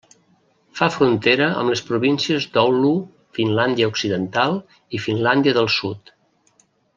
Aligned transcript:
Fa 0.77 0.85
frontera 0.93 1.49
amb 1.59 1.73
les 1.73 1.83
províncies 1.89 2.47
d'Oulu, 2.55 2.93
Finlàndia 3.39 3.91
Occidental 3.93 4.57
i 4.99 5.03
Finlàndia 5.05 5.59
del 5.61 5.71
Sud. 5.77 6.13